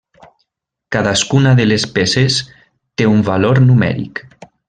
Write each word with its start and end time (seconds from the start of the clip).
Cadascuna 0.95 1.51
de 1.59 1.67
les 1.67 1.85
peces 1.99 2.39
té 3.01 3.09
un 3.13 3.23
valor 3.29 3.63
numèric. 3.69 4.25